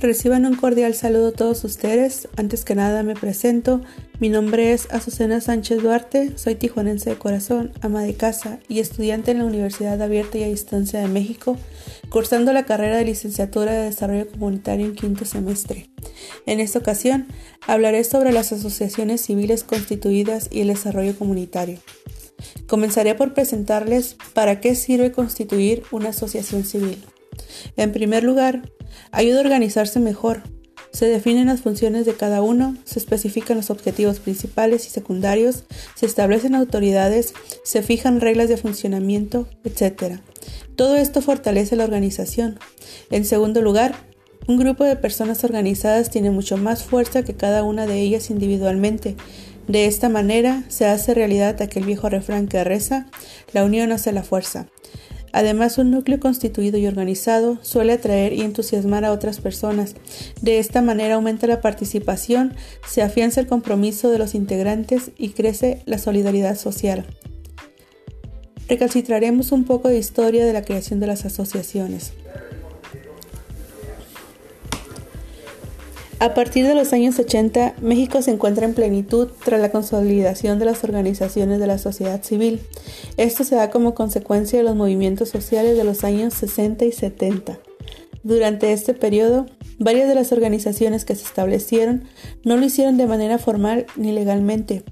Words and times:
Reciban 0.00 0.46
un 0.46 0.56
cordial 0.56 0.94
saludo 0.94 1.32
todos 1.32 1.62
ustedes. 1.62 2.26
Antes 2.38 2.64
que 2.64 2.74
nada 2.74 3.02
me 3.02 3.14
presento. 3.14 3.82
Mi 4.18 4.30
nombre 4.30 4.72
es 4.72 4.88
Azucena 4.90 5.42
Sánchez 5.42 5.82
Duarte, 5.82 6.38
soy 6.38 6.54
tijuanense 6.54 7.10
de 7.10 7.16
corazón, 7.16 7.72
ama 7.82 8.02
de 8.02 8.14
casa 8.14 8.60
y 8.66 8.78
estudiante 8.78 9.30
en 9.30 9.38
la 9.38 9.44
Universidad 9.44 10.00
Abierta 10.00 10.38
y 10.38 10.44
a 10.44 10.48
Distancia 10.48 11.00
de 11.00 11.08
México, 11.08 11.58
cursando 12.08 12.54
la 12.54 12.64
carrera 12.64 12.96
de 12.96 13.04
licenciatura 13.04 13.72
de 13.72 13.84
Desarrollo 13.84 14.30
Comunitario 14.30 14.86
en 14.86 14.94
quinto 14.94 15.26
semestre. 15.26 15.90
En 16.46 16.60
esta 16.60 16.78
ocasión 16.78 17.26
hablaré 17.66 18.02
sobre 18.04 18.32
las 18.32 18.52
asociaciones 18.52 19.20
civiles 19.20 19.64
constituidas 19.64 20.48
y 20.50 20.62
el 20.62 20.68
desarrollo 20.68 21.14
comunitario. 21.14 21.78
Comenzaré 22.66 23.14
por 23.14 23.34
presentarles 23.34 24.16
para 24.32 24.60
qué 24.60 24.74
sirve 24.76 25.12
constituir 25.12 25.82
una 25.90 26.08
asociación 26.10 26.64
civil. 26.64 27.04
En 27.76 27.92
primer 27.92 28.24
lugar, 28.24 28.62
ayuda 29.12 29.38
a 29.38 29.42
organizarse 29.42 30.00
mejor. 30.00 30.42
Se 30.92 31.06
definen 31.06 31.46
las 31.46 31.60
funciones 31.60 32.04
de 32.04 32.14
cada 32.14 32.42
uno, 32.42 32.76
se 32.84 32.98
especifican 32.98 33.56
los 33.56 33.70
objetivos 33.70 34.18
principales 34.18 34.86
y 34.86 34.90
secundarios, 34.90 35.64
se 35.94 36.06
establecen 36.06 36.54
autoridades, 36.54 37.32
se 37.64 37.82
fijan 37.82 38.20
reglas 38.20 38.48
de 38.48 38.56
funcionamiento, 38.56 39.48
etc. 39.62 40.18
Todo 40.74 40.96
esto 40.96 41.22
fortalece 41.22 41.76
la 41.76 41.84
organización. 41.84 42.58
En 43.10 43.24
segundo 43.24 43.62
lugar, 43.62 43.94
un 44.48 44.56
grupo 44.56 44.82
de 44.82 44.96
personas 44.96 45.44
organizadas 45.44 46.10
tiene 46.10 46.30
mucho 46.30 46.56
más 46.56 46.82
fuerza 46.82 47.22
que 47.22 47.34
cada 47.34 47.62
una 47.62 47.86
de 47.86 48.00
ellas 48.00 48.30
individualmente. 48.30 49.14
De 49.68 49.86
esta 49.86 50.08
manera 50.08 50.64
se 50.66 50.86
hace 50.86 51.14
realidad 51.14 51.62
aquel 51.62 51.84
viejo 51.84 52.08
refrán 52.08 52.48
que 52.48 52.64
reza, 52.64 53.06
la 53.52 53.64
unión 53.64 53.92
hace 53.92 54.12
la 54.12 54.24
fuerza. 54.24 54.66
Además, 55.32 55.78
un 55.78 55.90
núcleo 55.90 56.18
constituido 56.18 56.78
y 56.78 56.86
organizado 56.86 57.58
suele 57.62 57.92
atraer 57.92 58.32
y 58.32 58.42
entusiasmar 58.42 59.04
a 59.04 59.12
otras 59.12 59.40
personas. 59.40 59.94
De 60.42 60.58
esta 60.58 60.82
manera 60.82 61.14
aumenta 61.14 61.46
la 61.46 61.60
participación, 61.60 62.54
se 62.86 63.02
afianza 63.02 63.40
el 63.40 63.46
compromiso 63.46 64.10
de 64.10 64.18
los 64.18 64.34
integrantes 64.34 65.12
y 65.16 65.30
crece 65.30 65.82
la 65.86 65.98
solidaridad 65.98 66.56
social. 66.56 67.06
Recalcitraremos 68.68 69.52
un 69.52 69.64
poco 69.64 69.88
de 69.88 69.98
historia 69.98 70.44
de 70.44 70.52
la 70.52 70.62
creación 70.62 71.00
de 71.00 71.08
las 71.08 71.24
asociaciones. 71.24 72.12
A 76.20 76.34
partir 76.34 76.66
de 76.66 76.74
los 76.74 76.92
años 76.92 77.18
80, 77.18 77.76
México 77.80 78.20
se 78.20 78.30
encuentra 78.30 78.66
en 78.66 78.74
plenitud 78.74 79.28
tras 79.42 79.58
la 79.58 79.72
consolidación 79.72 80.58
de 80.58 80.66
las 80.66 80.84
organizaciones 80.84 81.58
de 81.58 81.66
la 81.66 81.78
sociedad 81.78 82.22
civil. 82.22 82.60
Esto 83.16 83.42
se 83.42 83.54
da 83.54 83.70
como 83.70 83.94
consecuencia 83.94 84.58
de 84.58 84.64
los 84.66 84.76
movimientos 84.76 85.30
sociales 85.30 85.78
de 85.78 85.84
los 85.84 86.04
años 86.04 86.34
60 86.34 86.84
y 86.84 86.92
70. 86.92 87.58
Durante 88.22 88.74
este 88.74 88.92
periodo, 88.92 89.46
varias 89.78 90.08
de 90.08 90.14
las 90.14 90.30
organizaciones 90.30 91.06
que 91.06 91.14
se 91.14 91.24
establecieron 91.24 92.04
no 92.44 92.58
lo 92.58 92.66
hicieron 92.66 92.98
de 92.98 93.06
manera 93.06 93.38
formal 93.38 93.86
ni 93.96 94.12
legalmente, 94.12 94.84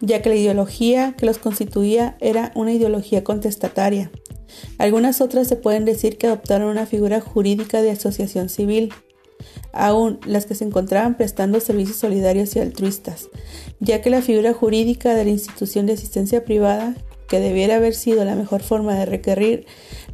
ya 0.00 0.22
que 0.22 0.28
la 0.28 0.36
ideología 0.36 1.16
que 1.18 1.26
los 1.26 1.38
constituía 1.38 2.16
era 2.20 2.52
una 2.54 2.72
ideología 2.72 3.24
contestataria. 3.24 4.12
Algunas 4.78 5.20
otras 5.20 5.48
se 5.48 5.56
pueden 5.56 5.84
decir 5.84 6.16
que 6.16 6.28
adoptaron 6.28 6.68
una 6.68 6.86
figura 6.86 7.20
jurídica 7.20 7.82
de 7.82 7.90
asociación 7.90 8.48
civil, 8.48 8.92
aún 9.72 10.18
las 10.26 10.46
que 10.46 10.54
se 10.54 10.64
encontraban 10.64 11.16
prestando 11.16 11.60
servicios 11.60 11.96
solidarios 11.96 12.54
y 12.56 12.60
altruistas, 12.60 13.28
ya 13.78 14.02
que 14.02 14.10
la 14.10 14.22
figura 14.22 14.52
jurídica 14.52 15.14
de 15.14 15.24
la 15.24 15.30
institución 15.30 15.86
de 15.86 15.94
asistencia 15.94 16.44
privada, 16.44 16.94
que 17.28 17.38
debiera 17.38 17.76
haber 17.76 17.94
sido 17.94 18.24
la 18.24 18.34
mejor 18.34 18.60
forma 18.60 18.94
de 18.96 19.06
requerir 19.06 19.64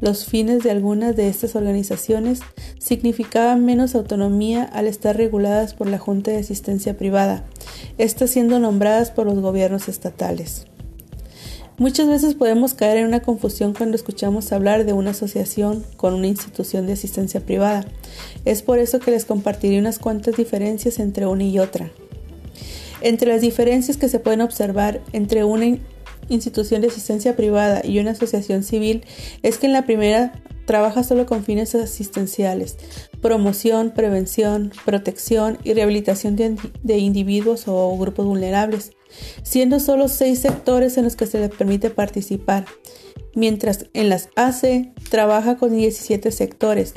los 0.00 0.26
fines 0.26 0.62
de 0.62 0.70
algunas 0.70 1.16
de 1.16 1.28
estas 1.28 1.56
organizaciones, 1.56 2.40
significaba 2.78 3.56
menos 3.56 3.94
autonomía 3.94 4.64
al 4.64 4.86
estar 4.86 5.16
reguladas 5.16 5.72
por 5.72 5.88
la 5.88 5.98
Junta 5.98 6.30
de 6.30 6.38
Asistencia 6.38 6.98
Privada, 6.98 7.44
estas 7.96 8.30
siendo 8.30 8.58
nombradas 8.58 9.10
por 9.10 9.26
los 9.26 9.40
gobiernos 9.40 9.88
estatales. 9.88 10.66
Muchas 11.78 12.08
veces 12.08 12.34
podemos 12.34 12.72
caer 12.72 12.96
en 12.96 13.06
una 13.06 13.20
confusión 13.20 13.74
cuando 13.74 13.96
escuchamos 13.96 14.50
hablar 14.50 14.86
de 14.86 14.94
una 14.94 15.10
asociación 15.10 15.84
con 15.98 16.14
una 16.14 16.26
institución 16.26 16.86
de 16.86 16.94
asistencia 16.94 17.40
privada. 17.40 17.84
Es 18.46 18.62
por 18.62 18.78
eso 18.78 18.98
que 18.98 19.10
les 19.10 19.26
compartiré 19.26 19.78
unas 19.78 19.98
cuantas 19.98 20.36
diferencias 20.36 20.98
entre 20.98 21.26
una 21.26 21.44
y 21.44 21.58
otra. 21.58 21.90
Entre 23.02 23.28
las 23.30 23.42
diferencias 23.42 23.98
que 23.98 24.08
se 24.08 24.20
pueden 24.20 24.40
observar 24.40 25.02
entre 25.12 25.44
una 25.44 25.78
institución 26.30 26.80
de 26.80 26.88
asistencia 26.88 27.36
privada 27.36 27.82
y 27.84 27.98
una 27.98 28.12
asociación 28.12 28.62
civil 28.62 29.04
es 29.42 29.58
que 29.58 29.66
en 29.66 29.74
la 29.74 29.84
primera 29.84 30.32
trabaja 30.64 31.04
solo 31.04 31.26
con 31.26 31.44
fines 31.44 31.74
asistenciales, 31.74 32.78
promoción, 33.20 33.90
prevención, 33.90 34.72
protección 34.86 35.58
y 35.62 35.74
rehabilitación 35.74 36.36
de, 36.36 36.98
individuos 36.98 37.64
o 37.68 37.96
grupos 37.98 38.24
vulnerables 38.24 38.95
siendo 39.42 39.80
solo 39.80 40.08
seis 40.08 40.40
sectores 40.40 40.96
en 40.96 41.04
los 41.04 41.16
que 41.16 41.26
se 41.26 41.38
le 41.38 41.48
permite 41.48 41.90
participar, 41.90 42.66
mientras 43.34 43.86
en 43.92 44.08
las 44.08 44.28
AC 44.36 44.92
trabaja 45.10 45.56
con 45.56 45.76
17 45.76 46.30
sectores. 46.30 46.94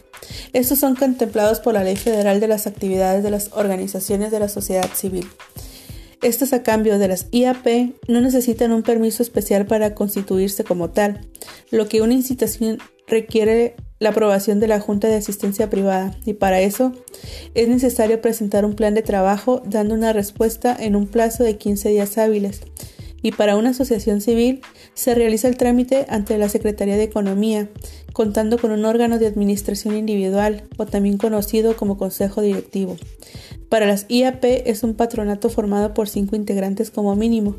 Estos 0.54 0.80
son 0.80 0.96
contemplados 0.96 1.60
por 1.60 1.74
la 1.74 1.84
Ley 1.84 1.96
Federal 1.96 2.40
de 2.40 2.48
las 2.48 2.68
Actividades 2.68 3.24
de 3.24 3.32
las 3.32 3.52
Organizaciones 3.54 4.32
de 4.32 4.40
la 4.40 4.50
Sociedad 4.50 4.90
Civil. 4.94 5.28
Estas 6.22 6.52
a 6.52 6.64
cambio 6.64 7.00
de 7.00 7.08
las 7.08 7.28
IAP 7.32 7.94
no 8.10 8.20
necesitan 8.20 8.74
un 8.74 8.84
permiso 8.84 9.24
especial 9.24 9.66
para 9.66 9.96
constituirse 9.96 10.66
como 10.66 10.90
tal, 10.90 11.22
lo 11.72 11.88
que 11.88 12.02
una 12.02 12.14
incitación 12.14 12.80
requiere 13.08 13.76
la 14.00 14.10
aprobación 14.10 14.60
de 14.60 14.68
la 14.68 14.82
Junta 14.82 15.08
de 15.08 15.16
Asistencia 15.16 15.70
Privada 15.70 16.16
y 16.26 16.34
para 16.34 16.60
eso 16.60 16.92
es 17.54 17.70
necesario 17.70 18.22
presentar 18.22 18.66
un 18.66 18.76
plan 18.76 18.96
de 18.96 19.02
trabajo 19.02 19.62
dando 19.66 19.94
una 19.94 20.12
respuesta 20.12 20.76
en 20.78 20.98
un 20.98 21.08
plazo 21.08 21.44
de 21.44 21.58
15 21.58 21.90
días 21.90 22.18
hábiles. 22.18 22.62
Y 23.22 23.34
para 23.34 23.58
una 23.58 23.72
asociación 23.72 24.22
civil 24.22 24.62
se 24.94 25.14
realiza 25.14 25.50
el 25.50 25.58
trámite 25.58 26.06
ante 26.10 26.38
la 26.38 26.48
Secretaría 26.48 26.96
de 26.96 27.04
Economía, 27.04 27.70
contando 28.14 28.58
con 28.58 28.72
un 28.72 28.86
órgano 28.86 29.20
de 29.20 29.28
administración 29.28 29.96
individual 29.98 30.64
o 30.78 30.86
también 30.86 31.18
conocido 31.18 31.76
como 31.76 31.98
Consejo 31.98 32.42
Directivo. 32.42 32.96
Para 33.70 33.86
las 33.86 34.06
IAP 34.10 34.44
es 34.66 34.84
un 34.84 34.96
patronato 34.96 35.50
formado 35.50 35.94
por 35.94 36.10
cinco 36.10 36.36
integrantes 36.36 36.90
como 36.90 37.16
mínimo, 37.16 37.56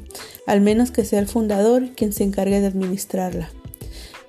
al 0.47 0.61
menos 0.61 0.91
que 0.91 1.05
sea 1.05 1.21
el 1.21 1.29
fundador 1.29 1.91
quien 1.95 2.13
se 2.13 2.25
encargue 2.25 2.61
de 2.61 2.67
administrarla. 2.67 3.49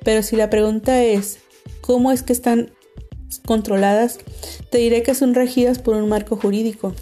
Pero 0.03 0.21
si 0.21 0.35
la 0.35 0.49
pregunta 0.49 1.03
es 1.03 1.39
cómo 1.81 2.11
es 2.11 2.21
que 2.21 2.33
están 2.33 2.71
controladas, 3.45 4.19
te 4.69 4.77
diré 4.77 5.01
que 5.03 5.15
son 5.15 5.33
regidas 5.33 5.79
por 5.79 5.95
un 5.95 6.07
marco 6.07 6.35
jurídico. 6.35 6.93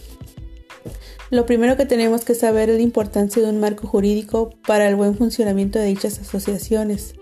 Lo 1.29 1.45
primero 1.45 1.77
que 1.77 1.85
tenemos 1.85 2.23
que 2.23 2.33
saber 2.33 2.69
es 2.69 2.77
la 2.77 2.81
importancia 2.81 3.41
de 3.43 3.49
un 3.49 3.59
marco 3.59 3.87
jurídico 3.87 4.51
para 4.65 4.87
el 4.87 4.95
buen 4.95 5.15
funcionamiento 5.15 5.77
de 5.77 5.85
dichas 5.85 6.19
asociaciones. 6.19 7.15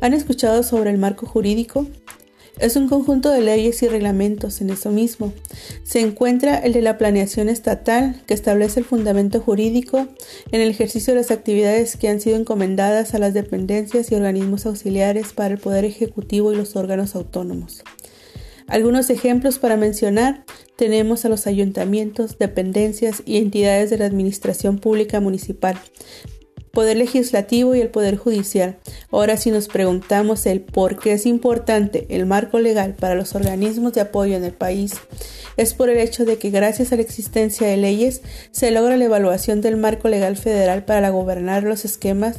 ¿Han 0.00 0.14
escuchado 0.14 0.62
sobre 0.62 0.90
el 0.90 0.98
marco 0.98 1.26
jurídico? 1.26 1.86
Es 2.58 2.74
un 2.76 2.88
conjunto 2.88 3.30
de 3.30 3.42
leyes 3.42 3.82
y 3.82 3.88
reglamentos 3.88 4.62
en 4.62 4.70
eso 4.70 4.90
mismo. 4.90 5.34
Se 5.84 6.00
encuentra 6.00 6.56
el 6.56 6.72
de 6.72 6.80
la 6.80 6.96
planeación 6.96 7.50
estatal, 7.50 8.22
que 8.26 8.32
establece 8.32 8.80
el 8.80 8.86
fundamento 8.86 9.40
jurídico 9.40 10.06
en 10.50 10.60
el 10.62 10.70
ejercicio 10.70 11.12
de 11.12 11.20
las 11.20 11.30
actividades 11.30 11.98
que 11.98 12.08
han 12.08 12.20
sido 12.20 12.36
encomendadas 12.36 13.14
a 13.14 13.18
las 13.18 13.34
dependencias 13.34 14.10
y 14.10 14.14
organismos 14.14 14.64
auxiliares 14.64 15.34
para 15.34 15.52
el 15.52 15.60
Poder 15.60 15.84
Ejecutivo 15.84 16.50
y 16.52 16.56
los 16.56 16.76
órganos 16.76 17.14
autónomos. 17.14 17.82
Algunos 18.68 19.10
ejemplos 19.10 19.58
para 19.58 19.76
mencionar 19.76 20.44
tenemos 20.76 21.24
a 21.24 21.28
los 21.28 21.46
ayuntamientos, 21.46 22.38
dependencias 22.38 23.22
y 23.24 23.36
entidades 23.36 23.90
de 23.90 23.98
la 23.98 24.06
Administración 24.06 24.78
Pública 24.78 25.20
Municipal, 25.20 25.78
Poder 26.76 26.98
Legislativo 26.98 27.74
y 27.74 27.80
el 27.80 27.88
Poder 27.88 28.18
Judicial. 28.18 28.76
Ahora 29.10 29.38
si 29.38 29.50
nos 29.50 29.66
preguntamos 29.66 30.44
el 30.44 30.60
por 30.60 30.98
qué 30.98 31.12
es 31.12 31.24
importante 31.24 32.04
el 32.10 32.26
marco 32.26 32.58
legal 32.58 32.92
para 32.92 33.14
los 33.14 33.34
organismos 33.34 33.94
de 33.94 34.02
apoyo 34.02 34.36
en 34.36 34.44
el 34.44 34.52
país, 34.52 34.92
es 35.56 35.72
por 35.72 35.88
el 35.88 35.96
hecho 35.96 36.26
de 36.26 36.36
que 36.36 36.50
gracias 36.50 36.92
a 36.92 36.96
la 36.96 37.00
existencia 37.00 37.66
de 37.66 37.78
leyes 37.78 38.20
se 38.50 38.70
logra 38.72 38.98
la 38.98 39.06
evaluación 39.06 39.62
del 39.62 39.78
marco 39.78 40.10
legal 40.10 40.36
federal 40.36 40.84
para 40.84 41.08
gobernar 41.08 41.62
los 41.62 41.86
esquemas 41.86 42.36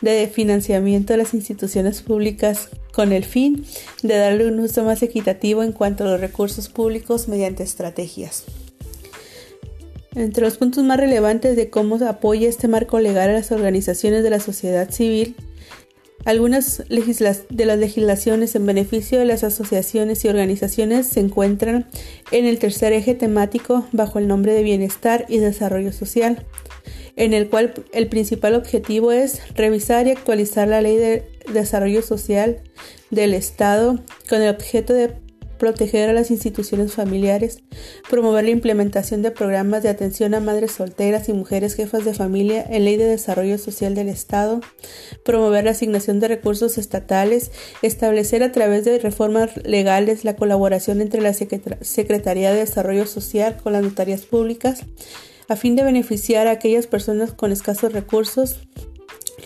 de 0.00 0.30
financiamiento 0.32 1.12
de 1.12 1.18
las 1.18 1.34
instituciones 1.34 2.00
públicas 2.00 2.70
con 2.94 3.12
el 3.12 3.26
fin 3.26 3.66
de 4.02 4.16
darle 4.16 4.48
un 4.48 4.60
uso 4.60 4.82
más 4.84 5.02
equitativo 5.02 5.62
en 5.62 5.72
cuanto 5.72 6.04
a 6.04 6.06
los 6.06 6.20
recursos 6.22 6.70
públicos 6.70 7.28
mediante 7.28 7.62
estrategias. 7.62 8.44
Entre 10.14 10.44
los 10.44 10.58
puntos 10.58 10.84
más 10.84 10.98
relevantes 10.98 11.56
de 11.56 11.70
cómo 11.70 11.96
apoya 11.96 12.48
este 12.48 12.68
marco 12.68 13.00
legal 13.00 13.30
a 13.30 13.32
las 13.32 13.50
organizaciones 13.50 14.22
de 14.22 14.30
la 14.30 14.38
sociedad 14.38 14.90
civil, 14.90 15.34
algunas 16.24 16.84
de 16.88 17.66
las 17.66 17.78
legislaciones 17.78 18.54
en 18.54 18.64
beneficio 18.64 19.18
de 19.18 19.26
las 19.26 19.44
asociaciones 19.44 20.24
y 20.24 20.28
organizaciones 20.28 21.06
se 21.06 21.20
encuentran 21.20 21.86
en 22.30 22.46
el 22.46 22.58
tercer 22.58 22.94
eje 22.94 23.14
temático 23.14 23.86
bajo 23.92 24.18
el 24.18 24.26
nombre 24.26 24.54
de 24.54 24.62
bienestar 24.62 25.26
y 25.28 25.38
desarrollo 25.38 25.92
social, 25.92 26.46
en 27.16 27.34
el 27.34 27.50
cual 27.50 27.74
el 27.92 28.08
principal 28.08 28.54
objetivo 28.54 29.12
es 29.12 29.40
revisar 29.54 30.06
y 30.06 30.12
actualizar 30.12 30.66
la 30.66 30.80
ley 30.80 30.96
de 30.96 31.28
desarrollo 31.52 32.00
social 32.00 32.62
del 33.10 33.34
Estado 33.34 34.02
con 34.28 34.40
el 34.40 34.54
objeto 34.54 34.94
de 34.94 35.23
proteger 35.58 36.08
a 36.08 36.12
las 36.12 36.30
instituciones 36.30 36.92
familiares, 36.92 37.62
promover 38.08 38.44
la 38.44 38.50
implementación 38.50 39.22
de 39.22 39.30
programas 39.30 39.82
de 39.82 39.88
atención 39.88 40.34
a 40.34 40.40
madres 40.40 40.72
solteras 40.72 41.28
y 41.28 41.32
mujeres 41.32 41.74
jefas 41.74 42.04
de 42.04 42.14
familia 42.14 42.64
en 42.68 42.84
ley 42.84 42.96
de 42.96 43.06
desarrollo 43.06 43.58
social 43.58 43.94
del 43.94 44.08
Estado, 44.08 44.60
promover 45.24 45.64
la 45.64 45.70
asignación 45.72 46.20
de 46.20 46.28
recursos 46.28 46.78
estatales, 46.78 47.50
establecer 47.82 48.42
a 48.42 48.52
través 48.52 48.84
de 48.84 48.98
reformas 48.98 49.56
legales 49.64 50.24
la 50.24 50.36
colaboración 50.36 51.00
entre 51.00 51.20
la 51.20 51.32
Secretaría 51.32 52.52
de 52.52 52.60
Desarrollo 52.60 53.06
Social 53.06 53.56
con 53.62 53.72
las 53.72 53.82
notarías 53.82 54.22
públicas, 54.22 54.84
a 55.48 55.56
fin 55.56 55.76
de 55.76 55.84
beneficiar 55.84 56.46
a 56.46 56.52
aquellas 56.52 56.86
personas 56.86 57.32
con 57.32 57.52
escasos 57.52 57.92
recursos, 57.92 58.60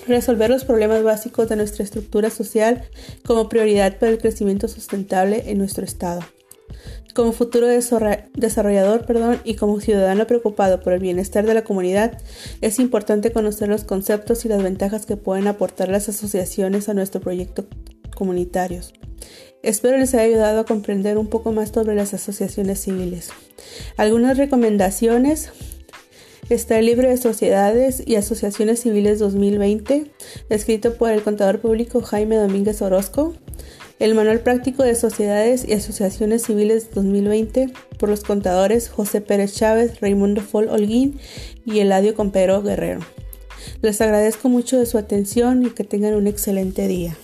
resolver 0.08 0.50
los 0.50 0.64
problemas 0.64 1.02
básicos 1.02 1.48
de 1.48 1.56
nuestra 1.56 1.84
estructura 1.84 2.30
social 2.30 2.82
como 3.24 3.48
prioridad 3.48 3.98
para 3.98 4.12
el 4.12 4.18
crecimiento 4.18 4.68
sustentable 4.68 5.44
en 5.46 5.58
nuestro 5.58 5.84
Estado. 5.84 6.20
Como 7.14 7.32
futuro 7.32 7.66
desarrollador 7.66 9.04
perdón, 9.04 9.40
y 9.42 9.54
como 9.54 9.80
ciudadano 9.80 10.26
preocupado 10.26 10.80
por 10.80 10.92
el 10.92 11.00
bienestar 11.00 11.44
de 11.46 11.54
la 11.54 11.64
comunidad, 11.64 12.18
es 12.60 12.78
importante 12.78 13.32
conocer 13.32 13.68
los 13.68 13.84
conceptos 13.84 14.44
y 14.44 14.48
las 14.48 14.62
ventajas 14.62 15.04
que 15.04 15.16
pueden 15.16 15.48
aportar 15.48 15.88
las 15.88 16.08
asociaciones 16.08 16.88
a 16.88 16.94
nuestro 16.94 17.20
proyecto 17.20 17.66
comunitarios. 18.14 18.92
Espero 19.64 19.98
les 19.98 20.14
haya 20.14 20.22
ayudado 20.24 20.60
a 20.60 20.64
comprender 20.64 21.18
un 21.18 21.26
poco 21.26 21.50
más 21.50 21.70
sobre 21.70 21.96
las 21.96 22.14
asociaciones 22.14 22.78
civiles. 22.80 23.30
Algunas 23.96 24.38
recomendaciones 24.38 25.50
está 26.48 26.78
el 26.78 26.86
libro 26.86 27.08
de 27.08 27.16
Sociedades 27.16 28.02
y 28.06 28.16
Asociaciones 28.16 28.80
Civiles 28.80 29.18
2020, 29.18 30.10
escrito 30.48 30.94
por 30.94 31.10
el 31.10 31.22
contador 31.22 31.60
público 31.60 32.00
Jaime 32.00 32.36
Domínguez 32.36 32.80
Orozco. 32.82 33.34
El 33.98 34.14
Manual 34.14 34.40
Práctico 34.40 34.84
de 34.84 34.94
Sociedades 34.94 35.66
y 35.66 35.72
Asociaciones 35.72 36.44
Civiles 36.44 36.90
2020 36.94 37.72
por 37.98 38.08
los 38.08 38.22
contadores 38.22 38.88
José 38.88 39.20
Pérez 39.20 39.54
Chávez, 39.54 40.00
Raimundo 40.00 40.40
Fol 40.40 40.68
Holguín 40.68 41.18
y 41.66 41.80
Eladio 41.80 42.14
Compero 42.14 42.62
Guerrero. 42.62 43.00
Les 43.82 44.00
agradezco 44.00 44.48
mucho 44.48 44.78
de 44.78 44.86
su 44.86 44.98
atención 44.98 45.66
y 45.66 45.70
que 45.70 45.82
tengan 45.84 46.14
un 46.14 46.28
excelente 46.28 46.86
día. 46.86 47.16